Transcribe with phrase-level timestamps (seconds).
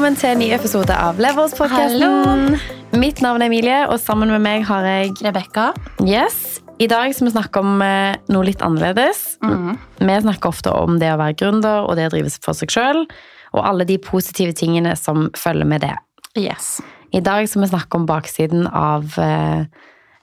[0.00, 2.54] Velkommen til en ny episode av Leverspodkasten.
[2.96, 5.66] Mitt navn er Emilie, og sammen med meg har jeg Rebekka.
[6.00, 6.62] Yes.
[6.80, 9.20] I dag skal vi snakke om eh, noe litt annerledes.
[9.44, 9.76] Mm.
[10.00, 13.04] Vi snakker ofte om det å være gründer og det å drive for seg sjøl,
[13.52, 15.92] og alle de positive tingene som følger med det.
[16.32, 16.78] Yes.
[17.12, 19.68] I dag skal vi snakke om baksiden av eh,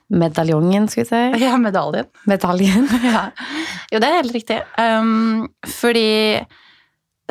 [0.09, 1.25] medaljongen, skal vi si.
[1.45, 2.09] Ja, medaljen.
[2.25, 2.89] Medaljen.
[3.13, 3.27] Ja.
[3.93, 4.63] Jo, det er helt riktig.
[4.81, 6.07] Um, fordi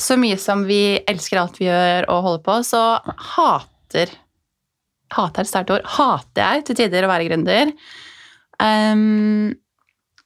[0.01, 2.83] så mye som vi elsker alt vi gjør og holder på, så
[3.35, 4.13] hater
[5.15, 5.85] Hater er sterkt ord.
[5.87, 7.71] Hater jeg til tider å være gründer.
[8.59, 9.53] Um,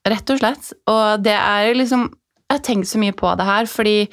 [0.09, 0.71] rett og slett.
[0.89, 2.09] Og det er liksom
[2.51, 4.09] Jeg har tenkt så mye på det her, fordi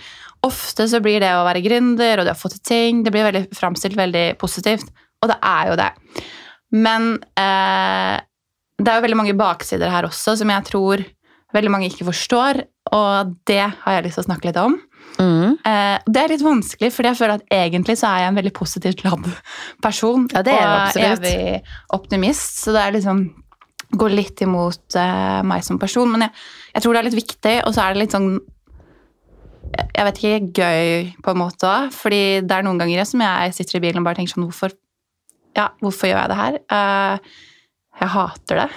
[0.46, 3.26] ofte så blir det å være gründer og det å få til ting, det blir
[3.26, 4.92] veldig framstilt veldig positivt.
[5.24, 5.88] Og det er jo det.
[6.78, 8.20] Men eh,
[8.78, 11.02] det er jo veldig mange baksider her også som jeg tror
[11.56, 12.62] veldig mange ikke forstår,
[12.94, 14.78] og det har jeg lyst til å snakke litt om.
[15.18, 15.58] Mm.
[15.66, 18.54] Eh, det er litt vanskelig, fordi jeg føler at egentlig så er jeg en veldig
[18.58, 19.28] positivt ladd
[19.84, 20.28] person.
[20.34, 21.26] Ja, det er og absolutt.
[21.26, 21.62] evig
[21.98, 23.24] optimist, så det er liksom
[23.98, 26.12] går litt imot eh, meg som person.
[26.12, 28.32] Men jeg, jeg tror det er litt viktig, og så er det litt sånn
[29.68, 31.92] jeg vet ikke, gøy på en måte òg.
[31.96, 34.74] Fordi det er noen ganger som jeg sitter i bilen og bare tenker sånn Hvorfor,
[35.58, 36.59] ja, hvorfor gjør jeg det her?
[36.78, 37.38] Eh,
[37.98, 38.67] jeg hater det.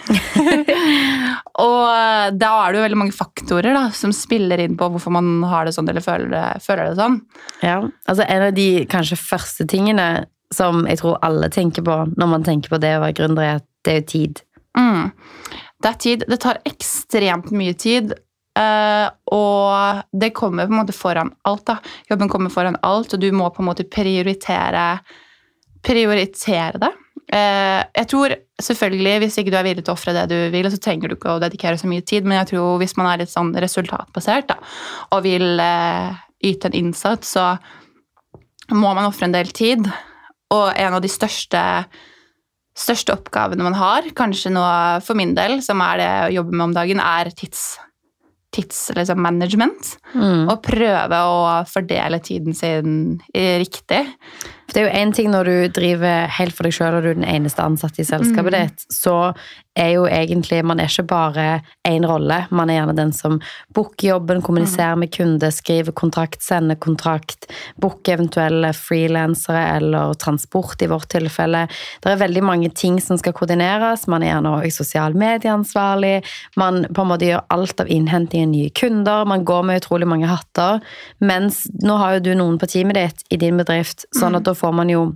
[1.66, 5.42] og da er det jo veldig mange faktorer da, som spiller inn på hvorfor man
[5.50, 7.18] har det sånn eller føler det, føler det sånn.
[7.64, 10.06] Ja, altså En av de kanskje første tingene
[10.54, 13.60] som jeg tror alle tenker på når man tenker på det å være gründer, er
[13.60, 14.42] at det er jo tid.
[14.78, 15.12] Mm.
[15.80, 16.24] Det er tid.
[16.28, 18.16] Det tar ekstremt mye tid.
[18.58, 21.64] eh, og det kommer på en måte foran alt.
[21.66, 21.78] da.
[22.10, 25.00] Jobben kommer foran alt, og du må på en måte prioritere,
[25.86, 26.90] prioritere det.
[27.30, 30.70] Eh, jeg tror selvfølgelig, Hvis ikke du er villig til å ofre det du vil,
[30.70, 33.22] så trenger du ikke å dedikere så mye tid, men jeg tror hvis man er
[33.22, 34.58] litt sånn resultatbasert da,
[35.14, 36.18] og vil eh,
[36.50, 37.54] yte en innsats, så
[38.74, 39.86] må man ofre en del tid.
[40.50, 41.62] Og en av de største
[42.80, 44.64] største oppgavene man har, kanskje nå
[45.04, 47.74] for min del, som er det å jobbe med om dagen, er tids,
[48.52, 49.20] tids liksom.
[49.22, 50.48] Mm.
[50.50, 54.02] Og prøve å fordele tiden sin riktig.
[54.66, 57.10] For det er jo én ting når du driver helt for deg sjøl og du
[57.12, 58.58] er den eneste ansatte i selskapet Mm.
[58.68, 59.34] ditt, så
[59.80, 61.46] er jo egentlig Man er ikke bare
[61.88, 62.42] én rolle.
[62.50, 63.38] Man er gjerne den som
[63.74, 67.48] booker jobben, kommuniserer med kunde, skriver kontrakt, sender kontrakt,
[67.80, 71.66] booker eventuelle frilansere eller transport i vårt tilfelle.
[72.02, 74.06] Det er veldig mange ting som skal koordineres.
[74.10, 76.20] Man er gjerne også sosial medieansvarlig.
[76.60, 79.24] Man på en måte gjør alt av innhenting av nye kunder.
[79.28, 80.84] Man går med utrolig mange hatter.
[81.24, 84.56] Mens nå har jo du noen på teamet ditt i din bedrift, sånn at da
[84.56, 85.10] får man jo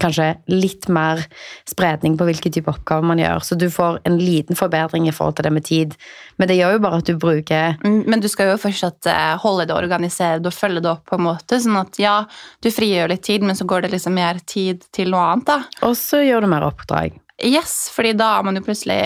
[0.00, 1.22] kanskje litt mer
[1.68, 3.42] spredning på hvilke type oppgaver man gjør.
[3.44, 5.96] Så du får en liten forbedring i forhold til det med tid.
[6.40, 9.34] Men det gjør jo bare at du bruker Mm, Men du skal jo fortsatt eh,
[9.42, 12.14] holde det organisert og følge det opp på en måte, sånn at ja,
[12.62, 15.86] du frigjør litt tid, men så går det liksom mer tid til noe annet, da.
[15.86, 17.18] Og så gjør du mer oppdrag.
[17.44, 19.00] Yes, fordi da er man jo plutselig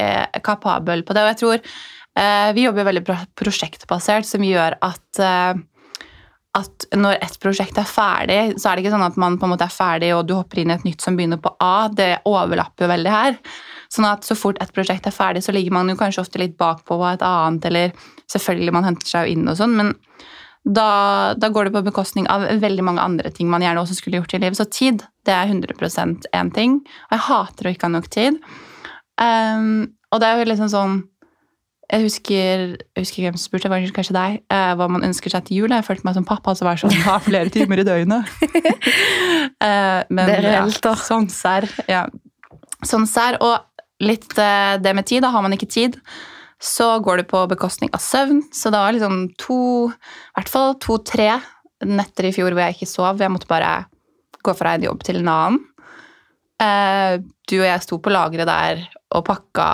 [0.47, 1.23] kapabel på det.
[1.23, 3.05] Og jeg tror eh, vi jobber veldig
[3.39, 5.55] prosjektbasert, som gjør at eh,
[6.55, 9.53] at når et prosjekt er ferdig, så er det ikke sånn at man på en
[9.55, 11.89] måte er ferdig og du hopper inn i et nytt som begynner på A.
[11.91, 13.39] Det overlapper jo veldig her.
[13.91, 16.55] Sånn at så fort et prosjekt er ferdig, så ligger man jo kanskje ofte litt
[16.61, 19.93] bakpå på et annet, eller selvfølgelig man henter seg jo inn og sånn, men
[20.65, 24.23] da, da går det på bekostning av veldig mange andre ting man gjerne også skulle
[24.23, 24.57] gjort i livet.
[24.57, 26.79] Så tid, det er 100% én ting.
[27.11, 28.39] Og jeg hater å ikke ha nok tid.
[29.21, 30.97] Um, og det er jo liksom sånn
[31.95, 35.45] Jeg husker, jeg husker hvem som spurte, var kanskje deg, eh, hva man ønsker seg
[35.47, 35.75] til jul.
[35.75, 38.31] Jeg følte meg som pappa som var sånn har flere timer i døgnet.
[39.65, 40.91] Eh, men Det er reelt, da.
[40.93, 41.65] Ja, sånn serr.
[41.89, 42.03] Ja.
[42.85, 43.39] Sånn serr.
[43.45, 45.23] Og litt eh, det med tid.
[45.25, 45.97] Da har man ikke tid,
[46.61, 48.43] så går det på bekostning av søvn.
[48.53, 51.31] Så det var liksom to, i hvert fall to-tre
[51.85, 53.23] netter i fjor hvor jeg ikke sov.
[53.23, 53.87] Jeg måtte bare
[54.45, 55.63] gå fra en jobb til en annen.
[56.63, 57.19] Eh,
[57.51, 58.85] du og jeg sto på lageret der
[59.15, 59.65] og pakka,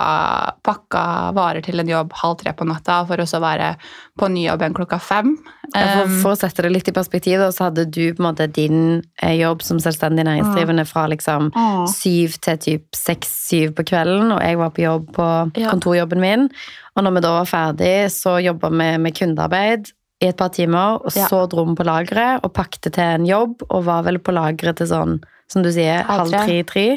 [0.65, 3.71] pakka varer til en jobb halv tre på natta for å så være
[4.19, 5.35] på ny jobb igjen klokka fem.
[5.71, 8.47] For, Um, for å sette det litt i perspektiv, så hadde du på en måte
[8.51, 11.87] din eh, jobb som selvstendig næringsdrivende fra liksom Mm.
[11.87, 15.27] syv til typ seks-syv på kvelden, og jeg var på jobb på
[15.69, 16.49] kontorjobben min.
[16.97, 19.91] Og når vi da var ferdig, så jobba vi med kundearbeid
[20.21, 21.27] i et par timer, og Ja.
[21.29, 24.75] så dro vi på lageret og pakket til en jobb, og var vel på lageret
[24.75, 26.47] til sånn, som du sier, Halv halv tre.
[26.47, 26.87] tre-tre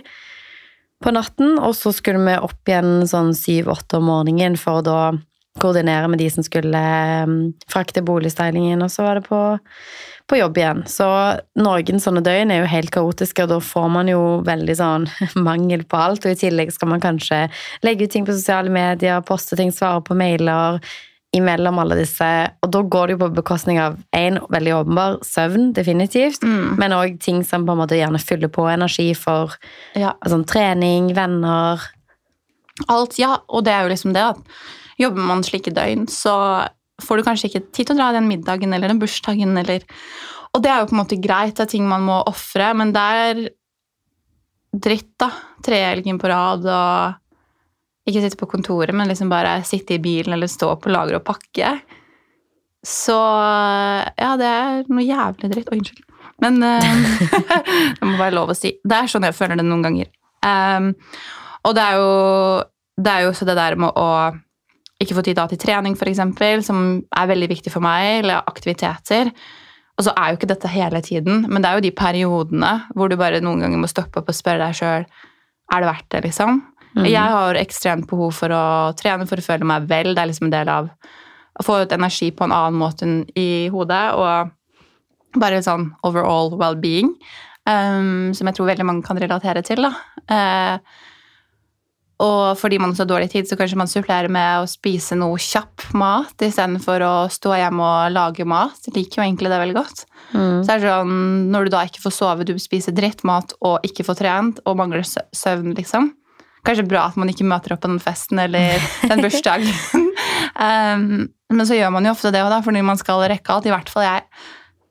[1.04, 4.98] på natten, og så skulle vi opp igjen sånn syv-åtte om morgenen for å da
[5.60, 6.80] koordinere med de som skulle
[7.28, 7.36] um,
[7.70, 9.40] frakte boligstylingen, og så var det på,
[10.30, 10.82] på jobb igjen.
[10.90, 11.06] Så
[11.60, 15.08] noen sånne døgn er jo helt kaotiske, og da får man jo veldig sånn
[15.48, 17.44] mangel på alt, og i tillegg skal man kanskje
[17.86, 20.80] legge ut ting på sosiale medier, poste ting, svare på mailer,
[21.34, 22.28] imellom alle disse
[22.62, 26.76] Og da går det jo på bekostning av én veldig åpenbar søvn, definitivt, Mm.
[26.78, 29.56] men òg ting som på en måte gjerne fyller på energi for
[29.94, 30.12] Ja.
[30.26, 31.80] sånn trening, venner
[32.88, 34.38] Alt, ja, og det er jo liksom det at
[34.98, 36.68] jobber man slike døgn, så
[37.00, 39.82] får du kanskje ikke tid til å dra den middagen eller den bursdagen eller
[40.54, 42.92] Og det er jo på en måte greit, det er ting man må ofre, men
[42.92, 43.48] det er
[44.74, 45.30] dritt, da.
[45.64, 47.14] Tre helgen på rad og
[48.04, 51.24] ikke sitte på kontoret, men liksom bare sitte i bilen eller stå på lager og
[51.26, 51.76] pakke.
[52.84, 55.70] Så ja, det er noe jævlig dritt.
[55.72, 56.04] Oi, unnskyld.
[56.44, 56.90] Men eh,
[57.96, 58.74] det må være lov å si.
[58.84, 60.10] Det er sånn jeg føler det noen ganger.
[60.44, 60.90] Um,
[61.64, 62.08] og det er jo
[63.00, 64.08] det er jo også det der med å
[65.02, 66.20] ikke få tid til trening, f.eks.,
[66.68, 66.80] som
[67.10, 69.32] er veldig viktig for meg, eller aktiviteter.
[69.98, 73.10] Og så er jo ikke dette hele tiden, men det er jo de periodene hvor
[73.10, 75.06] du bare noen ganger må stoppe opp og spørre deg sjøl
[75.72, 76.60] er det verdt det, liksom.
[76.94, 77.06] Mhm.
[77.10, 78.64] Jeg har ekstremt behov for å
[78.98, 80.14] trene for å føle meg vel.
[80.14, 80.90] Det er liksom en del av
[81.54, 84.04] å få ut energi på en annen måte enn i hodet.
[84.14, 87.16] Og bare sånn overall well-being,
[87.66, 89.82] um, som jeg tror veldig mange kan relatere til.
[89.82, 89.92] da.
[90.30, 90.78] Uh,
[92.22, 95.36] og fordi man har har dårlig tid, så kanskje man supplerer med å spise noe
[95.36, 98.78] kjapp mat istedenfor å stå hjemme og lage mat.
[98.86, 100.04] Jeg liker jo egentlig det veldig godt.
[100.32, 100.62] Mm.
[100.62, 104.06] Så er det sånn, Når du da ikke får sove, du spiser drittmat og ikke
[104.06, 106.12] får trent og mangler søvn, liksom.
[106.64, 110.06] Kanskje bra at man ikke møter opp på den festen eller den bursdagen.
[110.56, 113.68] um, men så gjør man jo ofte det òg, fordi man skal rekke alt.
[113.68, 114.24] I hvert fall jeg.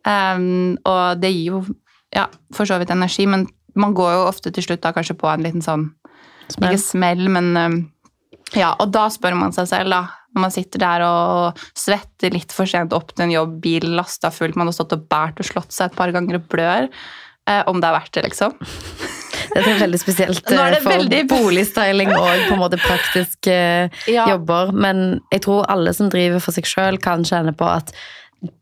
[0.04, 1.64] Um, og det gir jo
[2.14, 3.48] ja, for så vidt energi, men
[3.80, 5.88] man går jo ofte til slutt da kanskje på en liten sånn
[6.52, 6.74] Smell.
[6.74, 7.80] ikke smell, men um,
[8.54, 10.04] ja, og da spør man seg selv, da.
[10.34, 14.32] Når man sitter der og svetter litt for sent opp til en jobb, bil lasta
[14.34, 16.90] fullt, man har stått og båret og slått seg et par ganger og blør.
[17.50, 18.58] Eh, om det er verdt det, liksom.
[19.54, 23.56] Dette er veldig spesielt er eh, for veldig- boligstyling og på en måte praktiske
[24.18, 24.26] Ja.
[24.30, 24.72] jobber.
[24.74, 27.94] Men jeg tror alle som driver for seg sjøl, kan kjenne på at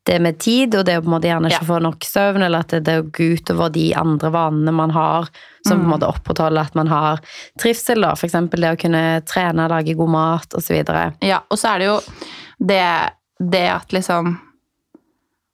[0.06, 1.70] det med tid, og det å på en måte gjerne ikke Ja.
[1.72, 5.26] få nok søvn, eller at det, går utover de andre vanene man har,
[5.66, 5.94] som på en Mm.
[5.96, 7.20] måte opprettholder at man har
[7.58, 8.12] trivsel, da.
[8.14, 10.84] Eksempel det å kunne trene, lage god mat, osv.
[11.24, 12.00] Ja, og så er det jo
[12.60, 13.12] det,
[13.42, 14.38] det at liksom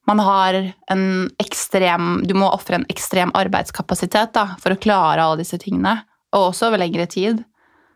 [0.07, 0.55] man har
[0.91, 1.05] en
[1.43, 5.99] ekstrem Du må ofre en ekstrem arbeidskapasitet da, for å klare alle disse tingene.
[6.35, 7.43] Og også over lengre tid.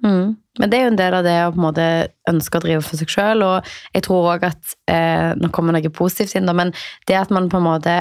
[0.04, 0.36] Mm.
[0.60, 1.90] Men det er jo en del av det å på en måte
[2.30, 5.94] ønske å drive for seg sjøl, og jeg tror òg at eh, Nå kommer noe
[5.94, 6.74] positivt inn, da, men
[7.08, 7.96] det at man på en måte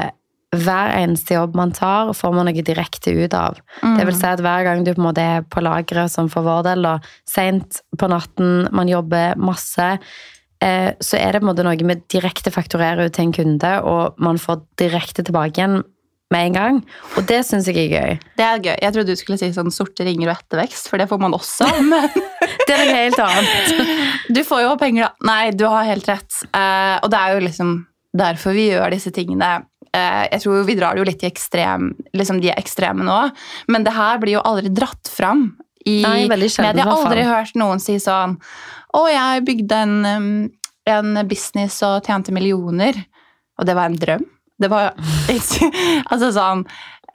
[0.51, 3.61] hver eneste jobb man tar, får man noe direkte ut av.
[3.85, 6.43] Det vil si at hver gang du på en måte er på lageret, som for
[6.43, 6.97] vår del, da,
[7.29, 9.93] seint på natten, man jobber masse,
[10.65, 13.73] eh, så er det på en måte noe vi direkte fakturerer ut til en kunde,
[13.87, 15.81] og man får direkte tilbake igjen
[16.31, 16.81] med en gang.
[17.19, 18.19] Og det syns jeg er gøy.
[18.39, 18.77] Det er gøy.
[18.77, 21.67] Jeg trodde du skulle si sånn sorte ringer og ettervekst, for det får man også.
[21.91, 22.07] Men
[22.67, 23.97] Det er noe helt annet.
[24.37, 25.31] du får jo penger, da.
[25.31, 26.43] Nei, du har helt rett.
[26.55, 27.75] Eh, og det er jo liksom
[28.21, 29.51] derfor vi gjør disse tingene.
[29.91, 33.19] Eh, jeg tror vi drar det jo litt i ekstrem, liksom de ekstreme nå,
[33.71, 35.49] men det her blir jo aldri dratt fram
[35.89, 36.47] i Nei, media.
[36.47, 38.37] Jeg har aldri hørt noen si sånn
[38.97, 39.99] Å, jeg bygde en,
[40.91, 42.99] en business og tjente millioner.
[43.61, 44.25] Og det var en drøm.
[44.61, 44.93] Det var
[46.13, 46.67] Altså sånn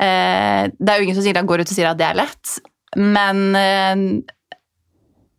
[0.01, 2.55] eh, Det er jo ingen som sier, går ut og sier at det er lett,
[2.97, 4.01] men eh,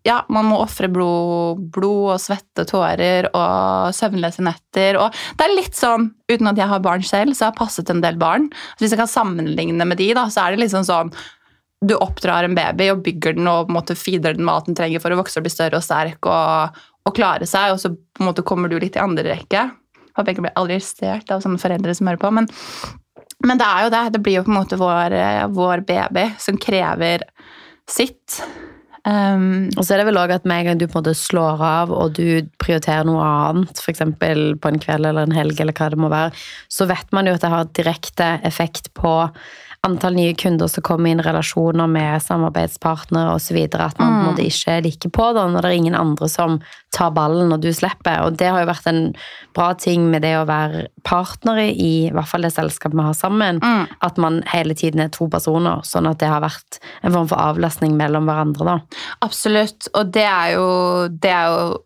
[0.07, 4.99] ja, man må ofre blod, blod og svette tårer og søvnløse netter.
[5.03, 7.91] Og det er litt sånn, uten at jeg har barn selv, så jeg har passet
[7.91, 8.47] en del barn.
[8.77, 11.11] Så hvis jeg kan sammenligne med de, da, så er det liksom sånn
[11.85, 14.79] Du oppdrar en baby og bygger den og på en måte feeder den mat den
[14.79, 17.93] trenger for å vokse og bli større og sterk og, og klare seg, og så
[17.93, 19.67] på en måte kommer du litt i andre rekke.
[20.17, 22.33] Håper jeg ikke blir arrestert av sånne foreldre som hører på.
[22.33, 22.49] Men,
[23.45, 24.05] men det er jo det.
[24.15, 25.19] Det blir jo på en måte vår,
[25.53, 27.27] vår baby som krever
[27.91, 28.41] sitt.
[29.07, 31.15] Um, Og så er det vel òg at med en gang du på en måte
[31.15, 34.03] slår av, og du prioriterer noe annet, f.eks.
[34.19, 36.33] på en kveld eller en helg, eller hva det må være,
[36.73, 39.13] så vet man jo at det har direkte effekt på
[39.87, 43.59] antall nye kunder som kommer inn relasjoner med samarbeidspartnere osv.
[43.71, 44.43] At man mm.
[44.45, 46.59] ikke er like på da, når det er ingen andre som
[46.95, 48.27] tar ballen når du slipper.
[48.27, 49.01] Og det har jo vært en
[49.57, 53.17] bra ting med det å være partnere i i hvert fall det selskapet vi har
[53.17, 53.61] sammen.
[53.63, 53.97] Mm.
[54.07, 57.41] At man hele tiden er to personer, sånn at det har vært en form for
[57.41, 58.67] avlastning mellom hverandre.
[58.67, 59.03] da.
[59.27, 59.91] Absolutt.
[59.95, 60.69] Og det er jo,
[61.13, 61.77] det er jo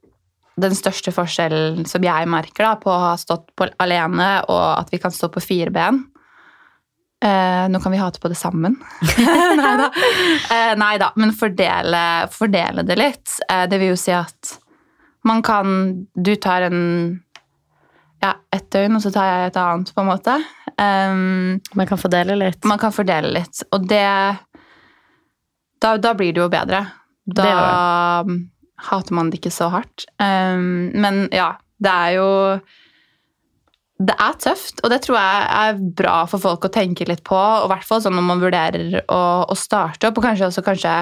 [0.61, 4.91] den største forskjellen som jeg merker da, på å ha stått på alene, og at
[4.93, 6.05] vi kan stå på fire ben.
[7.25, 8.77] Eh, nå kan vi hate på det sammen.
[9.61, 9.89] nei da.
[10.57, 13.35] Eh, nei da, men fordele, fordele det litt.
[13.51, 14.55] Eh, det vil jo si at
[15.29, 15.75] man kan
[16.17, 16.79] Du tar en
[18.21, 20.33] ja, ett døgn, og så tar jeg et annet, på en måte.
[20.81, 22.65] Um, Man kan fordele litt.
[22.69, 24.05] man kan fordele litt, og det
[25.81, 26.83] Da, da blir det jo bedre.
[27.25, 27.47] Da
[28.25, 28.37] Det
[28.91, 30.05] hater man det ikke så hardt.
[30.21, 32.29] Um, men ja, Det er jo
[34.01, 37.37] Det er tøft, og det tror jeg er bra for folk å tenke litt på.
[37.37, 40.95] Og hvert fall sånn når man vurderer å, å starte opp, og kanskje også kanskje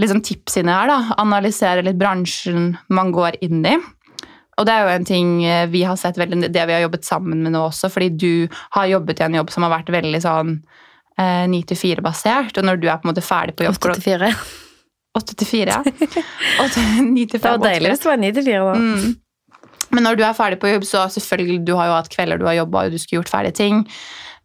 [0.00, 0.90] litt sånn tips inni her.
[0.90, 3.76] da, Analysere litt bransjen man går inn i.
[4.60, 5.28] Og det er jo en ting
[5.72, 8.90] vi har sett veldig, det vi har jobbet sammen med nå også, fordi du har
[8.90, 10.50] jobbet i en jobb som har vært veldig sånn
[11.16, 14.30] eh, 9-4-basert, og når du er på en måte ferdig på jobb 8 til 4.
[15.20, 16.26] 8 til 4, ja.
[16.66, 18.76] 8, 9 til 5, Det var deilig hvis det var 9 til 4, da.
[18.84, 19.16] Mm.
[19.94, 22.46] Men når du er ferdig på jobb, så selvfølgelig, du har jo hatt kvelder du
[22.48, 23.80] har jobba og du skulle gjort ferdige ting.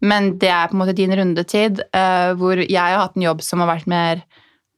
[0.04, 3.44] Men det er på en måte din rundetid, uh, hvor jeg har hatt en jobb
[3.44, 4.26] som har vært mer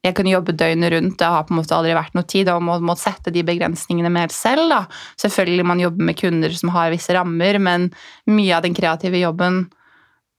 [0.06, 2.48] Jeg kunne jobbe døgnet rundt, det har på en måte aldri vært noe tid.
[2.52, 4.68] Og må, må sette de begrensningene mer selv.
[4.70, 4.84] da.
[5.18, 7.88] Selvfølgelig man jobber med kunder som har visse rammer, men
[8.30, 9.64] mye av den kreative jobben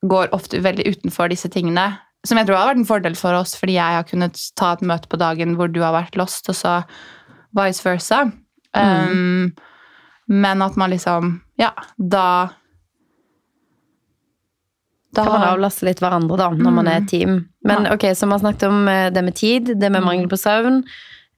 [0.08, 1.90] går ofte veldig utenfor disse tingene.
[2.24, 4.86] Som jeg tror har vært en fordel for oss, fordi jeg har kunnet ta et
[4.88, 6.80] møte på dagen hvor du har vært lost, og så
[7.60, 8.26] vice versa.
[8.76, 9.12] Mm.
[9.12, 9.69] Um,
[10.30, 12.26] men at man liksom Ja, da
[15.16, 17.48] da Kan man avlaste litt hverandre da, når man er et team.
[17.66, 17.96] Men Ja.
[17.96, 20.84] ok, så vi har snakket om eh, det med tid, det med mangel på søvn,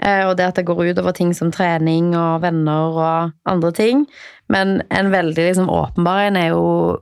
[0.03, 3.71] eh, og det at det går ut over ting som trening og venner og andre
[3.71, 4.05] ting.
[4.49, 6.99] Men en veldig liksom åpenbar en er jo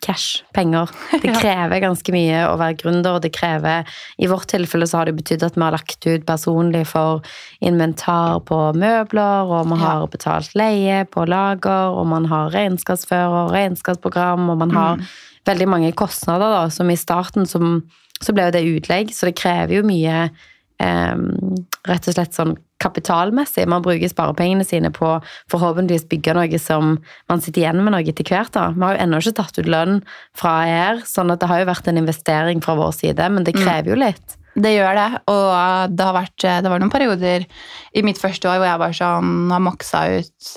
[0.00, 0.88] cash, penger.
[1.20, 5.10] Det krever ganske mye å være gründer, og det krever I vårt tilfelle så har
[5.10, 7.20] det betydd at vi har lagt ut personlig for
[7.60, 14.48] inventar på møbler, og man har betalt leie på lager, og man har regnskapsfører, regnskapsprogram,
[14.48, 15.04] og man har
[15.48, 17.82] veldig mange kostnader, da, som i starten som,
[18.22, 20.30] så ble jo det utlegg, så det krever jo mye
[20.82, 23.64] rett og slett sånn kapitalmessig.
[23.70, 25.14] Man bruker sparepengene sine på
[25.52, 26.96] forhåpentligvis bygge noe som
[27.30, 28.52] man sitter igjen med noe etter hvert.
[28.56, 28.68] da.
[28.74, 30.02] Vi har jo ennå ikke tatt ut lønn
[30.38, 33.56] fra her, sånn at det har jo vært en investering fra vår side, men det
[33.58, 34.38] krever jo litt.
[34.52, 37.46] Det gjør det, og det har vært det var noen perioder
[37.96, 40.50] i mitt første år hvor jeg bare sånn har maksa ut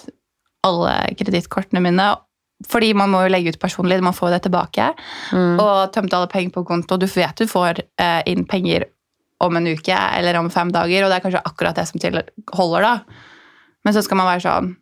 [0.65, 2.09] alle kredittkortene mine.
[2.65, 4.87] Fordi man må jo legge ut personlig, man får det tilbake.
[5.35, 5.57] Mm.
[5.59, 6.97] Og tømte alle penger på konto.
[6.97, 8.87] Du vet du får eh, inn penger
[9.43, 12.01] om en uke eller om fem dager, og det er kanskje akkurat det som
[12.55, 13.21] holder, da.
[13.85, 14.73] Men så skal man være sånn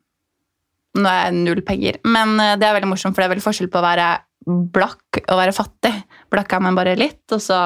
[0.93, 1.95] Nå er jeg null penger.
[2.05, 4.07] Men eh, det er veldig morsomt, for det er veldig forskjell på å være
[4.45, 5.89] blakk og være fattig.
[6.29, 7.57] Blakk er man bare litt, og så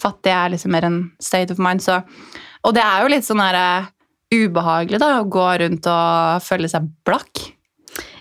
[0.00, 1.84] fattig er liksom mer en state of mind.
[1.84, 1.98] Så,
[2.64, 3.90] og det er jo litt sånn her, uh,
[4.32, 7.44] ubehagelig da, å gå rundt og føle seg blakk.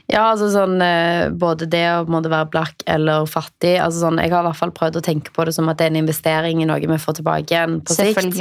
[0.07, 4.31] Ja, altså sånn eh, både det å måtte være blakk eller fattig altså sånn, Jeg
[4.31, 6.61] har i hvert fall prøvd å tenke på det som at det er en investering
[6.63, 8.37] i noe vi får tilbake igjen på sikt.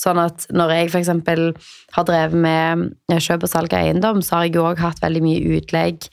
[0.00, 1.10] Sånn at når jeg f.eks.
[1.96, 5.02] har drevet med eh, kjøp og salg av eiendom, så har jeg jo òg hatt
[5.04, 6.08] veldig mye utlegg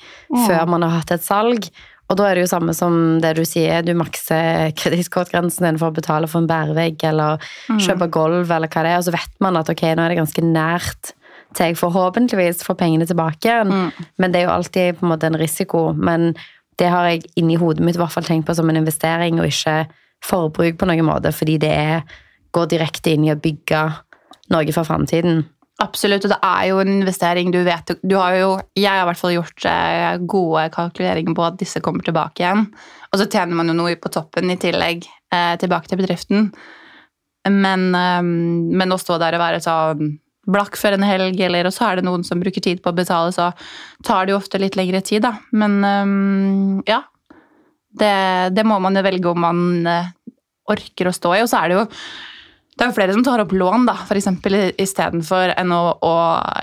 [0.50, 1.70] før man har hatt et salg.
[2.08, 5.92] Og da er det jo samme som det du sier, du makser kredittkortgrensen din for
[5.92, 7.44] å betale for en bærevegg eller
[7.84, 10.20] kjøpe gulv eller hva det er, og så vet man at ok, nå er det
[10.22, 11.12] ganske nært
[11.56, 13.92] til jeg forhåpentligvis får pengene tilbake igjen.
[14.18, 15.92] Men det er jo alltid på en måte en risiko.
[15.94, 16.34] Men
[16.80, 19.50] det har jeg inni hodet mitt i hvert fall tenkt på som en investering, og
[19.50, 19.86] ikke
[20.26, 22.18] forbruk på noen måte, fordi det er,
[22.56, 23.84] går direkte inn i å bygge
[24.54, 25.44] noe for framtiden.
[25.84, 27.52] Absolutt, og det er jo en investering.
[27.54, 31.46] Du vet, du har jo, jeg har i hvert fall gjort eh, gode kalkuleringer på
[31.46, 32.64] at disse kommer tilbake igjen.
[33.12, 36.50] Og så tjener man jo noe på toppen i tillegg eh, tilbake til bedriften.
[37.46, 41.76] Men, eh, men å stå der og være sånn blakk før en helg, eller og
[41.76, 43.52] så er det noen som bruker tid på å betale, så
[44.08, 45.36] tar det jo ofte litt lengre tid, da.
[45.52, 47.04] Men um, ja.
[47.98, 48.16] Det,
[48.54, 50.10] det må man jo velge om man uh,
[50.70, 51.44] orker å stå i.
[51.44, 51.86] Og så er det jo
[52.78, 54.28] det er jo flere som tar opp lån, da, f.eks.
[54.78, 56.12] istedenfor enn å, å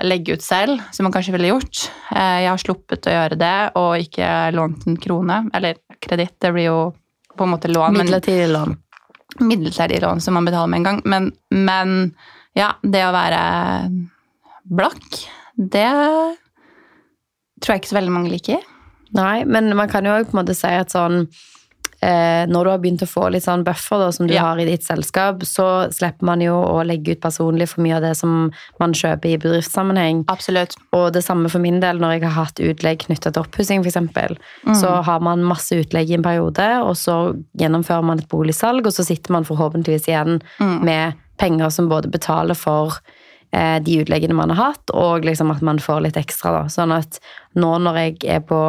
[0.07, 1.89] legge ut selv, som man kanskje ville gjort.
[2.15, 5.41] Eh, Jeg har sluppet å gjøre det, og ikke lånt en krone.
[5.59, 6.77] Eller kreditt, det blir jo
[7.35, 8.77] på en måte lån, Midlertidig lån.
[9.43, 11.01] midlertidig lån som man betaler med en gang.
[11.03, 11.97] Men, men
[12.55, 13.41] ja, det å være
[14.65, 15.19] blakk,
[15.55, 15.89] det
[17.61, 18.63] tror jeg ikke så veldig mange liker.
[19.15, 21.27] Nei, men man kan jo på en måte si at sånn
[22.03, 24.41] eh, Når du har begynt å få litt sånn buffer da, som du Ja.
[24.49, 28.01] har i ditt selskap, så slipper man jo å legge ut personlig for mye av
[28.03, 30.25] det som man kjøper i bedriftssammenheng.
[30.27, 30.75] Absolutt.
[30.91, 34.79] Og det samme for min del når jeg har hatt utlegg knytta til oppussing, f.eks.
[34.81, 38.93] Så har man masse utlegg i en periode, og så gjennomfører man et boligsalg, og
[38.93, 40.41] så sitter man forhåpentligvis igjen
[40.83, 42.99] med penger som både betaler for
[43.51, 46.53] eh, de utleggene man har hatt, og liksom at man får litt ekstra.
[46.59, 46.63] Da.
[46.71, 47.19] Sånn at
[47.59, 48.61] nå når jeg er på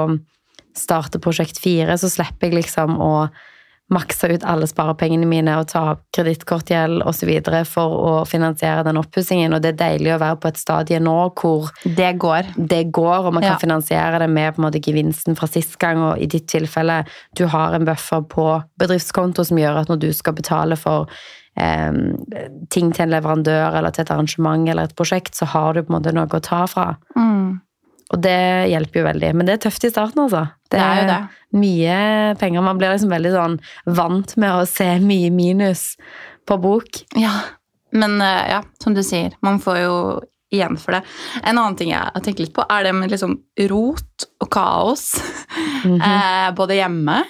[0.76, 3.12] starter prosjekt fire, så slipper jeg liksom å
[3.92, 7.30] makse ut alle sparepengene mine og ta opp kredittkortgjeld osv.
[7.70, 9.54] for å finansiere den oppussingen.
[9.54, 12.50] Og det er deilig å være på et stadie nå hvor Det går.
[12.56, 13.58] det går, og man kan Ja.
[13.58, 15.98] finansiere det med på en måte gevinsten fra sist gang.
[15.98, 17.04] Og i ditt tilfelle,
[17.36, 21.06] du har en buffer på bedriftskonto som gjør at når du skal betale for
[21.56, 21.92] eh,
[22.70, 25.94] ting til en leverandør eller til et arrangement eller et prosjekt, så har du på
[25.94, 26.96] en måte noe å ta fra.
[27.16, 27.60] Mm.
[28.14, 29.32] Og det hjelper jo veldig.
[29.34, 30.44] Men det er tøft i starten, altså.
[30.70, 31.18] Det er jo det.
[31.58, 31.98] mye
[32.38, 32.62] penger.
[32.62, 33.58] Man blir liksom veldig sånn
[33.98, 35.88] vant med å se mye minus
[36.46, 37.02] på bok.
[37.18, 37.34] Ja,
[37.96, 39.96] men eh, ja, som du sier, man får jo
[40.54, 41.02] igjen for det.
[41.42, 43.34] En annen ting jeg har tenkt litt på, er det med liksom
[43.70, 45.08] rot og kaos.
[45.86, 47.22] eh, både hjemme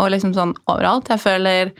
[0.00, 1.10] og liksom sånn overalt.
[1.10, 1.72] Jeg føler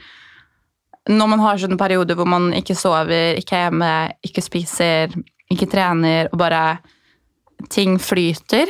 [1.09, 3.93] når man har sånne perioder hvor man ikke sover, ikke er hjemme,
[4.27, 5.15] ikke spiser,
[5.51, 6.65] ikke trener, og bare
[7.69, 8.69] ting flyter,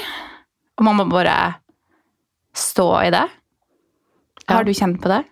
[0.78, 1.38] og man må bare
[2.58, 3.28] stå i det.
[4.50, 5.24] Har du kjent på det?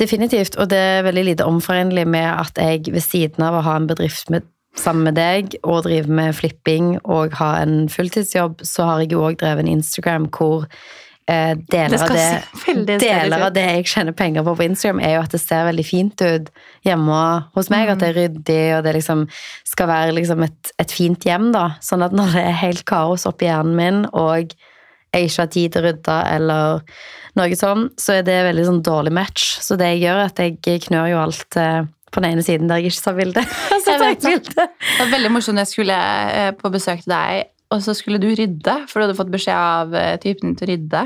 [0.00, 3.76] Definitivt, og det er veldig lite omforenlig med at jeg ved siden av å ha
[3.76, 4.46] en bedrift med,
[4.78, 9.24] sammen med deg og drive med flipping og ha en fulltidsjobb, så har jeg jo
[9.26, 10.68] òg drevet en Instagram hvor
[11.30, 15.22] eh, deler, av det, deler av det jeg tjener penger på på Instagram, er jo
[15.24, 16.50] at det ser veldig fint ut
[16.86, 17.20] hjemme
[17.56, 17.92] hos meg.
[17.92, 19.26] At det er ryddig, og det liksom
[19.68, 21.66] skal være liksom et, et fint hjem, da.
[21.84, 24.52] Sånn at når det er helt kaos oppi hjernen min, og
[25.10, 26.84] jeg ikke har tid til å rydde, eller
[27.38, 29.56] noe sånn, så er det veldig sånn dårlig match.
[29.62, 32.70] Så det jeg gjør, er at jeg knør jo alt eh, på den ene siden
[32.70, 33.46] der jeg ikke tar bilde.
[33.70, 34.34] Så tar jeg det.
[34.34, 34.66] bilde.
[34.66, 35.98] Det var veldig morsomt når jeg skulle
[36.34, 39.54] eh, på besøk til deg, og så skulle du rydde, for du hadde fått beskjed
[39.56, 41.04] av eh, typen din til å rydde.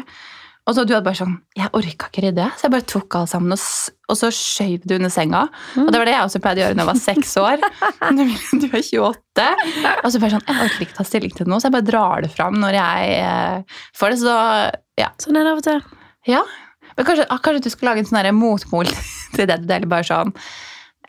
[0.64, 3.30] Og så du hadde bare sånn Jeg orka ikke rydde, så jeg bare tok alt
[3.35, 5.42] sammen, og, og så skjøv du under senga.
[5.76, 7.66] Og det var det jeg også pleide å gjøre når jeg var seks år.
[8.62, 9.49] Du er 28.
[10.00, 12.25] Og så bare sånn Jeg orker ikke ta stilling til noe, så jeg bare drar
[12.25, 14.21] det fram når jeg eh, får det.
[14.25, 14.37] Så
[15.04, 15.11] ja.
[15.21, 15.83] Sånn er det av og til.
[16.33, 16.44] ja.
[16.94, 18.88] Men kanskje, ah, kanskje du skal lage en sånn motpol
[19.35, 20.33] til det du deler, bare sånn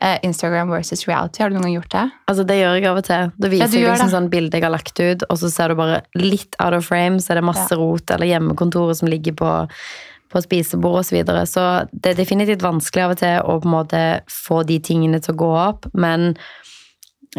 [0.00, 1.42] Instagram versus reality.
[1.42, 2.04] Har du noen gang gjort det?
[2.28, 3.30] Altså, det gjør jeg av og til.
[3.40, 5.78] Da viser ja, jeg liksom sånn bilde jeg har lagt ut, og så ser du
[5.78, 9.54] bare litt out of frame, så er det masse rot, eller hjemmekontoret som ligger på,
[10.32, 11.46] på spisebord og så videre.
[11.48, 15.22] Så det er definitivt vanskelig av og til å på en måte få de tingene
[15.24, 16.34] til å gå opp, men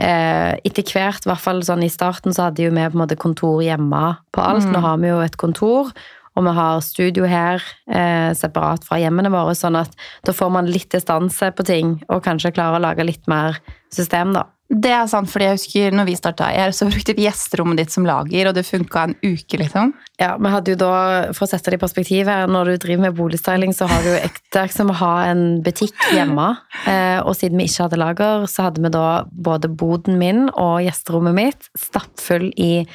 [0.02, 3.04] eh, etter hvert, i hvert fall sånn i starten, så hadde jo vi på en
[3.04, 4.66] måte kontor hjemme på alt.
[4.74, 5.94] Nå har vi jo et kontor,
[6.38, 9.96] og vi har studio her eh, separat fra hjemmene våre, sånn at
[10.28, 13.58] da får man litt distanse på ting, og kanskje klarer å lage litt mer
[13.94, 14.46] system, da.
[14.68, 17.94] Det er sant, fordi jeg husker når vi starta her, så brukte vi gjesterommet ditt
[17.94, 19.94] som lager, og det funka en uke, liksom.
[20.20, 20.90] Ja, vi hadde jo da,
[21.32, 24.10] For å sette det i perspektiv her, når du driver med boligstyling, så har du
[24.12, 26.50] jo det er som å ha en butikk hjemme.
[26.84, 30.82] Eh, og siden vi ikke hadde lager, så hadde vi da både boden min og
[30.84, 32.88] gjesterommet mitt stappfull i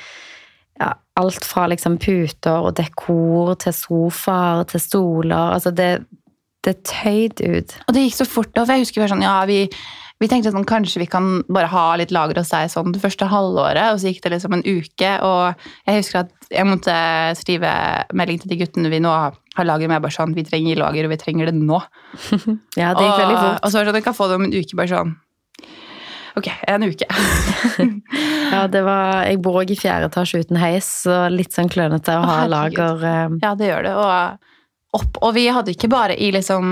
[0.81, 5.57] ja, alt fra liksom puter og dekor til sofaer til stoler.
[5.57, 6.05] Altså, det,
[6.67, 7.75] det tøyd ut.
[7.87, 9.67] Og det gikk så fort, for jeg husker vi var sånn, ja, vi,
[10.23, 13.29] vi tenkte sånn, kanskje vi kan bare ha litt lager hos deg sånn det første
[13.31, 16.95] halvåret, og så gikk det liksom en uke, og jeg husker at jeg måtte
[17.41, 17.73] skrive
[18.17, 21.13] melding til de guttene vi nå har lager med, bare sånn, vi trenger lager, og
[21.13, 21.83] vi trenger det nå.
[22.81, 23.61] Ja, det gikk veldig fort.
[23.61, 25.15] og så var det sånn, vi kan få det om en uke, bare sånn.
[26.39, 27.07] Ok, en uke.
[28.53, 32.13] Ja, det var, jeg bor òg i fjerde etasje uten heis, så litt sånn klønete
[32.19, 32.77] å ha herregud.
[32.77, 33.05] lager.
[33.09, 33.93] eh, Ja, det gjør det.
[33.97, 34.51] Og,
[34.99, 36.67] opp, og vi hadde ikke bare i, liksom,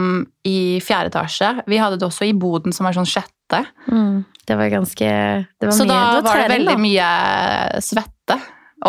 [0.45, 3.63] i fjerde etasje, vi hadde det også i boden som er sånn sjette.
[3.89, 6.83] Mm, det var ganske det var Så mye, da det var det veldig da.
[6.85, 7.09] mye
[7.89, 8.37] svette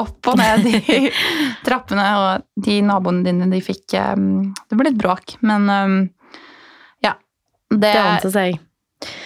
[0.01, 0.99] opp og ned i
[1.67, 5.97] trappene, og de naboene dine, de fikk um, Det ble litt bråk, men um,
[7.07, 7.15] ja.
[7.71, 8.59] Det, Det ordnet seg.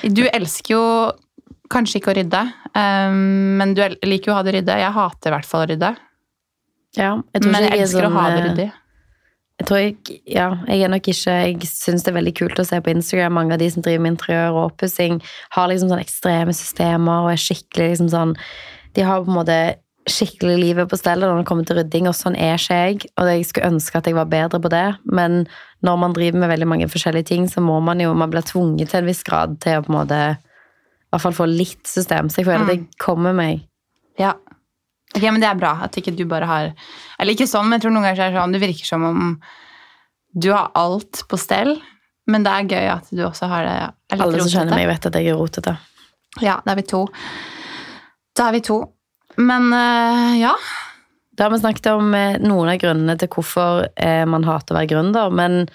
[0.06, 0.86] du elsker jo
[1.72, 2.42] kanskje ikke å rydde,
[2.76, 3.20] um,
[3.60, 4.80] men du liker jo å ha det rydde.
[4.82, 5.94] Jeg hater i hvert fall å rydde,
[6.96, 8.68] Ja, jeg tror men jeg elsker elsker å ha det eh, ryddig.
[9.56, 9.96] Jeg tror jeg,
[10.28, 13.38] ja, jeg er nok ikke Jeg syns det er veldig kult å se på Instagram.
[13.38, 15.22] Mange av de som driver med interiør og oppussing,
[15.56, 18.34] har liksom sånn ekstreme systemer og er skikkelig liksom sånn
[18.96, 19.60] De har på en måte
[20.06, 23.08] skikkelig livet på stell når det kommer til rydding, og sånn er ikke jeg.
[23.18, 25.46] Og jeg skulle ønske at jeg var bedre på det, men
[25.86, 28.92] når man driver med veldig mange forskjellige ting, så må man jo Man blir tvunget
[28.92, 30.20] til en viss grad til å på en måte
[31.16, 32.30] hvert fall få litt system.
[32.30, 33.66] Så jeg føler at jeg kommer meg.
[34.20, 34.36] Ja.
[35.16, 36.72] Ok, men det er bra at ikke du bare har
[37.20, 39.20] Eller ikke sånn, men jeg tror noen ganger det er sånn Det virker som om
[40.36, 41.78] du har alt på stell,
[42.28, 43.76] men det er gøy at du også har det
[44.18, 45.76] litt Alle som kjenner meg, vet at jeg er rotete.
[46.44, 47.06] Ja, da er vi to.
[48.36, 48.82] Da er vi to.
[49.40, 50.52] Men eh, ja.
[51.40, 54.80] Da har vi snakket om eh, noen av grunnene til hvorfor eh, man hater å
[54.82, 55.66] være gründer, men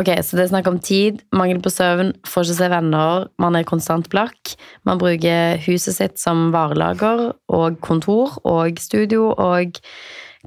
[0.00, 3.58] ok, så det er snakk om tid, mangel på søvn, får ikke se venner, man
[3.58, 4.54] er konstant blakk,
[4.88, 9.78] man bruker huset sitt som varelager og kontor og studio og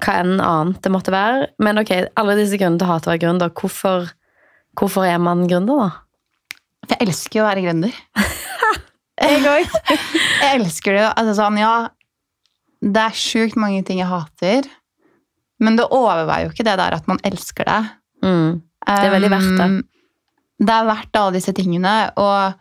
[0.03, 1.51] hva enn annet det måtte være.
[1.63, 4.11] Men ok, alle disse grunnene til å hate å være gründer, hvorfor,
[4.77, 5.87] hvorfor er man gründer da?
[6.87, 8.01] For jeg elsker jo å være gründer.
[9.23, 9.77] jeg òg.
[9.89, 11.01] Jeg elsker det.
[11.01, 11.09] jo.
[11.09, 11.73] Altså sånn, ja
[12.77, 14.67] Det er sjukt mange ting jeg hater,
[15.57, 17.81] men det overveier jo ikke det der at man elsker det.
[18.21, 18.61] Mm.
[18.95, 19.69] Er veldig verdt det.
[20.67, 22.53] Det er verdt alle disse tingene, og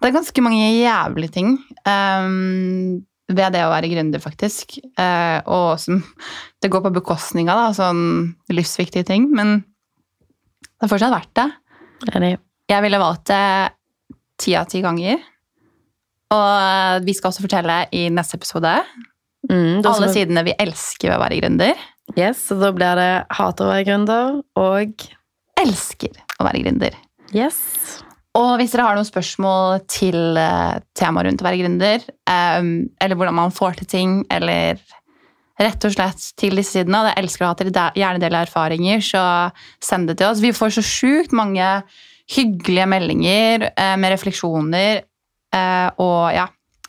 [0.00, 1.48] det er ganske mange jævlige ting.
[1.88, 4.78] Um, ved det å være gründer, faktisk.
[4.98, 6.00] Uh, og som
[6.62, 9.60] Det går på bekostning av da, sånn livsviktige ting, men
[10.60, 11.48] det er fortsatt verdt det.
[12.16, 12.32] Enig.
[12.70, 13.72] Jeg ville valgt det
[14.40, 15.18] ti av ti ganger.
[16.30, 18.76] Og vi skal også fortelle i neste episode
[19.50, 21.74] Mm, alle vi- sidene vi elsker ved å være gründer.
[22.14, 24.92] Yes, så da blir det hat å være gründer og
[25.60, 26.94] Elsker å være gründer.
[27.36, 27.58] yes.
[28.38, 32.60] Og hvis dere har noen spørsmål til eh, temaet rundt å være gründer, eh,
[33.02, 34.78] eller hvordan man får til ting, eller
[35.60, 38.46] rett og slett til disse sidene, og jeg elsker å ha til de- gjerne deler
[38.46, 39.24] erfaringer, så
[39.82, 40.40] send det til oss.
[40.40, 41.66] Vi får så sjukt mange
[42.30, 46.46] hyggelige meldinger eh, med refleksjoner eh, og ja,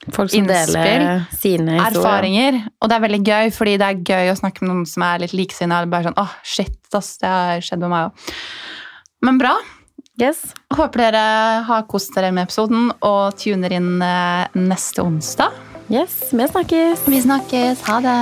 [0.10, 2.00] Folk som deler Innspill, sine historier.
[2.02, 2.56] erfaringer.
[2.82, 5.22] Og det er veldig gøy, fordi det er gøy å snakke med noen som er
[5.22, 5.84] litt likesinna.
[5.92, 8.34] Bare sånn, åh, shit, ass, det har skjedd med meg òg.
[9.22, 9.54] Men bra.
[10.22, 10.42] Yes.
[10.74, 11.22] Håper dere
[11.70, 15.54] har kost dere med episoden og tuner inn eh, neste onsdag.
[15.90, 17.06] yes, vi snakkes.
[17.08, 17.86] Vi snakkes.
[17.88, 18.18] Ha det.